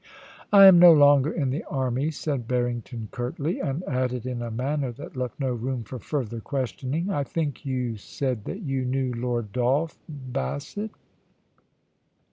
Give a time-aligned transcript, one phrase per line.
[0.31, 4.49] * I am no longer in the army,' said Barrington, curtly; and added, in a
[4.49, 8.83] manner that left no room for further ques tioning:* I think you said that you
[8.83, 10.89] knew Lord Dolph Bassett